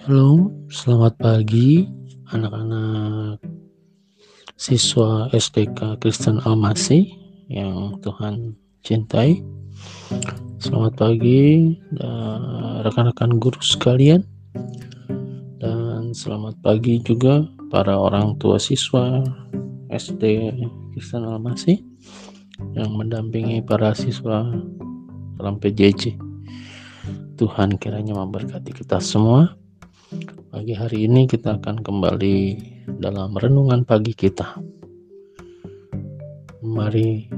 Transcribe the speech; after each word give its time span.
Shalom, 0.00 0.48
selamat 0.72 1.12
pagi 1.20 1.84
anak-anak 2.32 3.36
siswa 4.56 5.28
SDK 5.28 6.00
Kristen 6.00 6.40
Almasi 6.48 7.12
yang 7.52 8.00
Tuhan 8.00 8.56
cintai. 8.80 9.44
Selamat 10.56 10.96
pagi 10.96 11.76
rekan-rekan 12.80 13.36
guru 13.36 13.60
sekalian 13.60 14.24
dan 15.60 16.16
selamat 16.16 16.56
pagi 16.64 16.96
juga 17.04 17.44
para 17.68 17.92
orang 17.92 18.40
tua 18.40 18.56
siswa 18.56 19.20
SD 19.92 20.48
Kristen 20.96 21.28
Almasi 21.28 21.76
yang 22.72 22.96
mendampingi 22.96 23.60
para 23.60 23.92
siswa 23.92 24.48
dalam 25.36 25.60
PJJ. 25.60 26.16
Tuhan 27.36 27.76
kiranya 27.76 28.16
memberkati 28.16 28.72
kita 28.72 28.96
semua 28.96 29.59
Pagi 30.50 30.74
hari 30.74 31.06
ini 31.06 31.30
kita 31.30 31.62
akan 31.62 31.86
kembali 31.86 32.38
dalam 32.98 33.30
renungan 33.30 33.86
pagi 33.86 34.10
kita. 34.10 34.58
Mari 36.66 37.30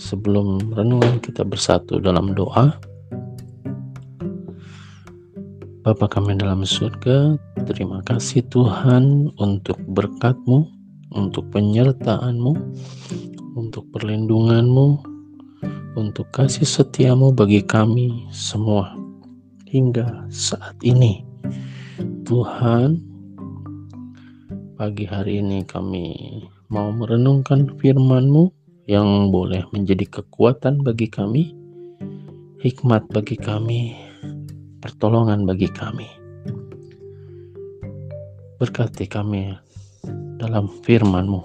sebelum 0.00 0.72
renungan 0.72 1.20
kita 1.20 1.44
bersatu 1.44 2.00
dalam 2.00 2.32
doa. 2.32 2.72
Bapa 5.84 6.08
kami 6.08 6.40
dalam 6.40 6.64
surga, 6.64 7.36
terima 7.68 8.00
kasih 8.08 8.48
Tuhan 8.48 9.36
untuk 9.36 9.76
berkatmu, 9.84 10.72
untuk 11.12 11.52
penyertaanmu, 11.52 12.52
untuk 13.60 13.84
perlindunganmu, 13.92 14.88
untuk 16.00 16.32
kasih 16.32 16.64
setiamu 16.64 17.36
bagi 17.36 17.60
kami 17.60 18.24
semua 18.32 18.96
hingga 19.68 20.24
saat 20.32 20.80
ini. 20.80 21.29
Tuhan, 22.30 22.94
pagi 24.78 25.02
hari 25.02 25.42
ini 25.42 25.66
kami 25.66 26.14
mau 26.70 26.94
merenungkan 26.94 27.66
firman-Mu 27.82 28.54
yang 28.86 29.34
boleh 29.34 29.66
menjadi 29.74 30.06
kekuatan 30.06 30.86
bagi 30.86 31.10
kami, 31.10 31.50
hikmat 32.62 33.10
bagi 33.10 33.34
kami, 33.34 33.98
pertolongan 34.78 35.42
bagi 35.42 35.74
kami. 35.74 36.06
Berkati 38.62 39.10
kami 39.10 39.50
dalam 40.38 40.70
firman-Mu. 40.86 41.42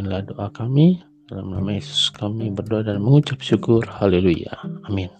Inilah 0.00 0.32
doa 0.32 0.48
kami, 0.48 0.96
dalam 1.28 1.52
nama 1.52 1.76
Yesus 1.76 2.08
kami 2.08 2.48
berdoa 2.56 2.88
dan 2.88 3.04
mengucap 3.04 3.44
syukur. 3.44 3.84
Haleluya. 3.84 4.56
Amin. 4.88 5.12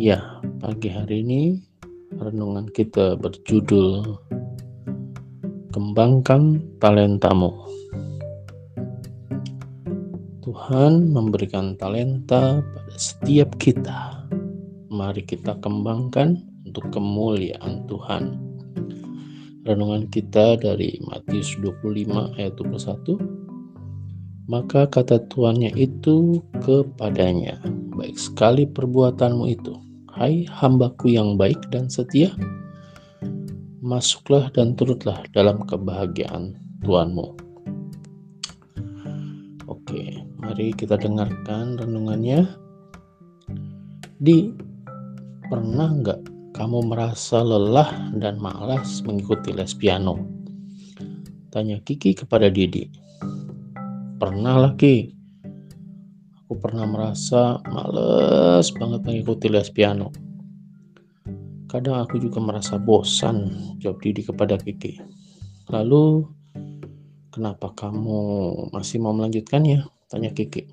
Ya, 0.00 0.40
pagi 0.56 0.88
hari 0.88 1.20
ini 1.20 1.68
renungan 2.20 2.68
kita 2.68 3.16
berjudul 3.16 4.04
Kembangkan 5.72 6.60
Talentamu. 6.76 7.48
Tuhan 10.44 11.16
memberikan 11.16 11.80
talenta 11.80 12.60
pada 12.60 12.96
setiap 13.00 13.56
kita. 13.56 14.28
Mari 14.92 15.24
kita 15.24 15.56
kembangkan 15.64 16.36
untuk 16.68 16.92
kemuliaan 16.92 17.88
Tuhan. 17.88 18.36
Renungan 19.64 20.10
kita 20.12 20.60
dari 20.60 21.00
Matius 21.08 21.56
25 21.56 22.36
ayat 22.36 22.52
21. 22.60 23.16
Maka 24.50 24.90
kata 24.90 25.24
tuannya 25.30 25.72
itu 25.78 26.42
kepadanya, 26.60 27.62
baik 27.94 28.18
sekali 28.18 28.66
perbuatanmu 28.66 29.46
itu 29.46 29.89
Hai 30.20 30.44
hambaku 30.52 31.16
yang 31.16 31.40
baik 31.40 31.72
dan 31.72 31.88
setia, 31.88 32.28
masuklah 33.80 34.52
dan 34.52 34.76
turutlah 34.76 35.16
dalam 35.32 35.64
kebahagiaan 35.64 36.60
Tuhanmu. 36.84 37.40
Oke, 39.64 40.20
mari 40.36 40.76
kita 40.76 41.00
dengarkan 41.00 41.80
renungannya. 41.80 42.52
Di 44.20 44.52
pernah 45.48 45.88
nggak 45.88 46.52
kamu 46.52 46.92
merasa 46.92 47.40
lelah 47.40 48.12
dan 48.12 48.36
malas 48.36 49.00
mengikuti 49.08 49.56
les 49.56 49.72
piano? 49.72 50.20
Tanya 51.48 51.80
Kiki 51.80 52.12
kepada 52.12 52.52
Didi. 52.52 52.92
Pernah 54.20 54.68
lagi 54.68 55.16
aku 56.50 56.66
pernah 56.66 56.82
merasa 56.82 57.62
males 57.70 58.74
banget 58.74 59.06
mengikuti 59.06 59.46
les 59.46 59.70
piano. 59.70 60.10
Kadang 61.70 62.02
aku 62.02 62.18
juga 62.18 62.42
merasa 62.42 62.74
bosan, 62.74 63.54
jawab 63.78 64.02
Didi 64.02 64.26
kepada 64.26 64.58
Kiki. 64.58 64.98
Lalu, 65.70 66.26
kenapa 67.30 67.70
kamu 67.78 68.18
masih 68.74 68.98
mau 68.98 69.14
melanjutkannya? 69.14 69.86
Tanya 70.10 70.34
Kiki. 70.34 70.66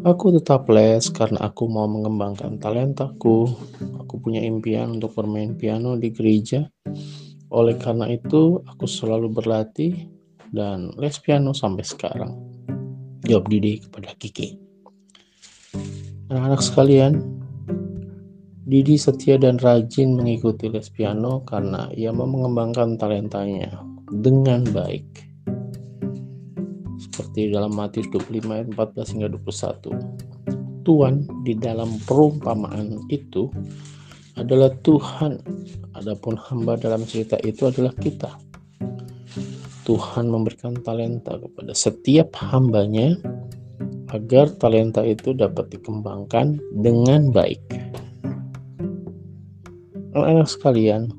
Aku 0.00 0.32
tetap 0.32 0.64
les 0.72 1.12
karena 1.12 1.52
aku 1.52 1.68
mau 1.68 1.84
mengembangkan 1.84 2.56
talentaku. 2.56 3.52
Aku 4.00 4.16
punya 4.16 4.40
impian 4.40 4.96
untuk 4.96 5.12
bermain 5.12 5.60
piano 5.60 6.00
di 6.00 6.08
gereja. 6.08 6.64
Oleh 7.52 7.76
karena 7.76 8.08
itu, 8.08 8.64
aku 8.64 8.88
selalu 8.88 9.28
berlatih 9.28 10.08
dan 10.48 10.88
les 10.96 11.20
piano 11.20 11.52
sampai 11.52 11.84
sekarang. 11.84 12.51
Jawab 13.22 13.46
Didi 13.46 13.78
kepada 13.78 14.10
Kiki. 14.18 14.58
Anak-anak 16.26 16.62
sekalian, 16.64 17.22
Didi 18.66 18.98
setia 18.98 19.38
dan 19.38 19.62
rajin 19.62 20.18
mengikuti 20.18 20.66
les 20.66 20.90
piano 20.90 21.46
karena 21.46 21.86
ia 21.94 22.10
mau 22.10 22.26
mengembangkan 22.26 22.98
talentanya 22.98 23.78
dengan 24.10 24.66
baik. 24.70 25.06
Seperti 26.98 27.54
dalam 27.54 27.74
Matius 27.78 28.10
25 28.10 28.48
ayat 28.48 28.68
14 28.74 29.12
hingga 29.14 29.28
21. 29.38 30.82
Tuhan 30.82 31.14
di 31.46 31.54
dalam 31.54 31.94
perumpamaan 32.02 33.06
itu 33.06 33.46
adalah 34.34 34.74
Tuhan. 34.82 35.38
Adapun 35.94 36.34
hamba 36.34 36.74
dalam 36.74 37.06
cerita 37.06 37.38
itu 37.46 37.70
adalah 37.70 37.94
kita. 37.94 38.34
Tuhan 39.82 40.30
memberikan 40.30 40.78
talenta 40.78 41.34
kepada 41.42 41.74
setiap 41.74 42.38
hambanya 42.38 43.18
agar 44.14 44.46
talenta 44.54 45.02
itu 45.02 45.34
dapat 45.34 45.74
dikembangkan 45.74 46.62
dengan 46.78 47.34
baik. 47.34 47.58
Anak-anak 50.14 50.48
sekalian, 50.48 51.10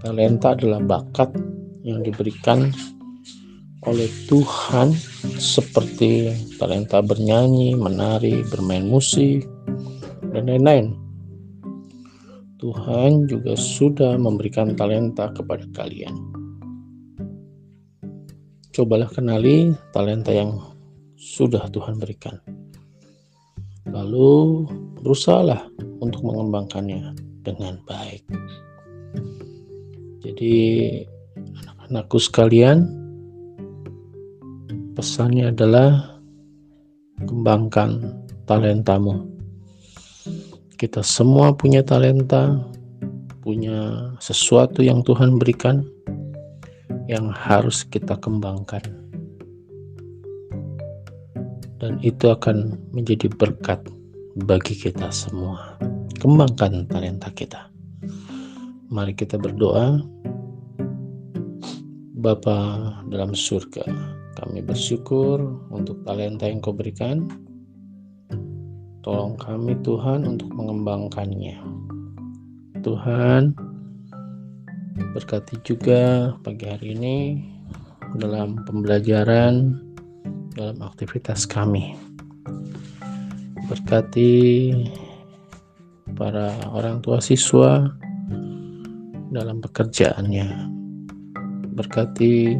talenta 0.00 0.56
adalah 0.56 0.80
bakat 0.80 1.36
yang 1.84 2.00
diberikan 2.00 2.72
oleh 3.84 4.08
Tuhan 4.30 4.96
seperti 5.36 6.32
talenta 6.56 7.04
bernyanyi, 7.04 7.76
menari, 7.76 8.40
bermain 8.48 8.88
musik, 8.88 9.44
dan 10.32 10.48
lain-lain. 10.48 10.96
Tuhan 12.56 13.26
juga 13.28 13.52
sudah 13.58 14.16
memberikan 14.16 14.78
talenta 14.78 15.34
kepada 15.34 15.66
kalian 15.74 16.31
cobalah 18.72 19.06
kenali 19.12 19.76
talenta 19.92 20.32
yang 20.32 20.56
sudah 21.20 21.68
Tuhan 21.68 22.00
berikan. 22.00 22.40
Lalu 23.86 24.64
berusahalah 24.98 25.68
untuk 26.00 26.24
mengembangkannya 26.24 27.12
dengan 27.44 27.76
baik. 27.84 28.24
Jadi 30.24 30.54
anak-anakku 31.36 32.16
sekalian, 32.16 32.88
pesannya 34.96 35.52
adalah 35.52 36.16
kembangkan 37.28 38.22
talentamu. 38.48 39.28
Kita 40.80 41.04
semua 41.04 41.52
punya 41.54 41.84
talenta, 41.84 42.58
punya 43.44 44.10
sesuatu 44.18 44.80
yang 44.80 45.04
Tuhan 45.04 45.36
berikan 45.38 45.86
yang 47.10 47.30
harus 47.30 47.82
kita 47.86 48.14
kembangkan. 48.18 48.82
Dan 51.82 51.98
itu 52.06 52.30
akan 52.30 52.78
menjadi 52.94 53.26
berkat 53.34 53.82
bagi 54.46 54.78
kita 54.78 55.10
semua. 55.10 55.74
Kembangkan 56.22 56.86
talenta 56.86 57.26
kita. 57.34 57.66
Mari 58.92 59.18
kita 59.18 59.34
berdoa. 59.34 59.98
Bapa 62.22 62.58
dalam 63.10 63.34
surga, 63.34 63.82
kami 64.38 64.62
bersyukur 64.62 65.42
untuk 65.74 66.06
talenta 66.06 66.46
yang 66.46 66.62
kau 66.62 66.70
berikan. 66.70 67.26
Tolong 69.02 69.34
kami 69.34 69.74
Tuhan 69.82 70.22
untuk 70.22 70.54
mengembangkannya. 70.54 71.58
Tuhan, 72.86 73.58
Berkati 74.92 75.56
juga 75.64 76.32
pagi 76.44 76.68
hari 76.68 76.92
ini 76.92 77.16
dalam 78.20 78.60
pembelajaran, 78.68 79.80
dalam 80.52 80.78
aktivitas 80.84 81.48
kami. 81.48 81.96
Berkati 83.72 84.32
para 86.12 86.52
orang 86.68 87.00
tua 87.00 87.24
siswa 87.24 87.88
dalam 89.32 89.64
pekerjaannya. 89.64 90.48
Berkati 91.72 92.52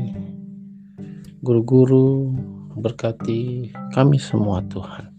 guru-guru, 1.45 2.33
berkati 2.81 3.69
kami 3.93 4.17
semua 4.17 4.65
Tuhan. 4.73 5.13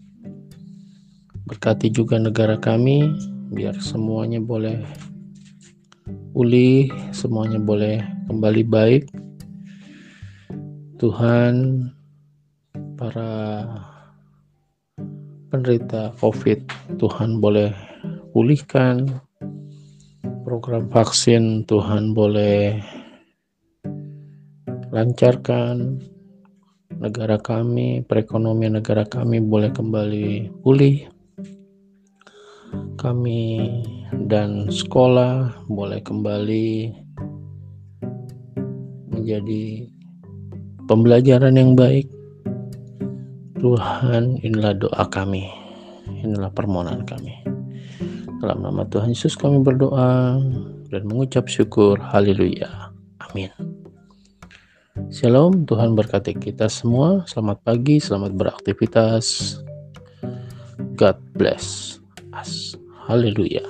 Berkati 1.46 1.94
juga 1.94 2.18
negara 2.18 2.58
kami, 2.58 3.06
biar 3.54 3.78
semuanya 3.78 4.42
boleh 4.42 4.82
pulih, 6.34 6.90
semuanya 7.14 7.62
boleh 7.62 8.02
kembali 8.26 8.66
baik. 8.66 9.06
Tuhan, 10.98 11.86
para 12.98 13.62
penderita 15.54 16.10
COVID, 16.18 16.66
Tuhan 16.98 17.38
boleh 17.38 17.70
pulihkan. 18.34 19.06
Program 20.42 20.90
vaksin 20.90 21.62
Tuhan 21.70 22.10
boleh 22.10 22.82
lancarkan. 24.90 26.02
Negara 26.98 27.38
kami, 27.38 28.02
perekonomian 28.02 28.82
negara 28.82 29.06
kami 29.06 29.38
boleh 29.38 29.70
kembali 29.70 30.50
pulih. 30.66 31.13
Kami 33.04 33.60
dan 34.32 34.72
sekolah 34.72 35.68
boleh 35.68 36.00
kembali 36.00 36.88
menjadi 39.12 39.92
pembelajaran 40.88 41.52
yang 41.52 41.76
baik. 41.76 42.08
Tuhan, 43.60 44.40
inilah 44.40 44.72
doa 44.80 45.04
kami. 45.12 45.44
Inilah 46.24 46.48
permohonan 46.56 47.04
kami. 47.04 47.44
Dalam 48.40 48.64
nama 48.64 48.88
Tuhan 48.88 49.12
Yesus 49.12 49.36
kami 49.36 49.60
berdoa 49.60 50.40
dan 50.88 51.02
mengucap 51.04 51.44
syukur. 51.44 52.00
Haleluya. 52.00 52.88
Amin. 53.20 53.52
Shalom, 55.12 55.68
Tuhan 55.68 55.92
berkati 55.92 56.40
kita 56.40 56.72
semua. 56.72 57.28
Selamat 57.28 57.60
pagi, 57.68 58.00
selamat 58.00 58.32
beraktivitas. 58.32 59.60
God 60.96 61.20
bless 61.36 62.00
us. 62.32 62.80
Haleluya. 63.04 63.60